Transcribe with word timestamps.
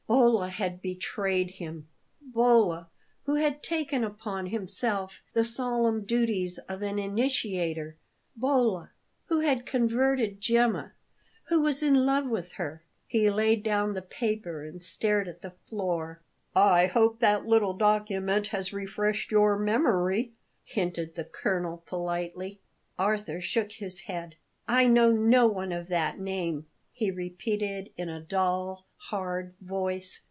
Bolla 0.07 0.49
had 0.49 0.81
betrayed 0.81 1.51
him! 1.51 1.87
Bolla, 2.21 2.89
who 3.23 3.35
had 3.35 3.63
taken 3.63 4.03
upon 4.03 4.47
himself 4.47 5.21
the 5.33 5.45
solemn 5.45 6.03
duties 6.03 6.57
of 6.57 6.81
an 6.81 6.99
initiator 6.99 7.95
Bolla, 8.35 8.91
who 9.27 9.39
had 9.39 9.65
converted 9.65 10.41
Gemma 10.41 10.91
who 11.45 11.61
was 11.61 11.81
in 11.81 12.05
love 12.05 12.27
with 12.27 12.53
her! 12.53 12.83
He 13.07 13.29
laid 13.29 13.63
down 13.63 13.93
the 13.93 14.01
paper 14.01 14.65
and 14.65 14.83
stared 14.83 15.29
at 15.29 15.41
the 15.41 15.53
floor. 15.69 16.21
"I 16.53 16.87
hope 16.87 17.19
that 17.19 17.45
little 17.45 17.73
document 17.73 18.47
has 18.47 18.73
refreshed 18.73 19.31
your 19.31 19.57
memory?" 19.57 20.33
hinted 20.65 21.15
the 21.15 21.23
colonel 21.25 21.83
politely. 21.85 22.59
Arthur 22.99 23.39
shook 23.39 23.71
his 23.73 24.01
head. 24.01 24.35
"I 24.67 24.87
know 24.87 25.11
no 25.13 25.47
one 25.47 25.71
of 25.71 25.87
that 25.87 26.19
name," 26.19 26.65
he 26.93 27.09
repeated 27.09 27.89
in 27.95 28.09
a 28.09 28.19
dull, 28.19 28.85
hard 28.97 29.53
voice. 29.61 30.19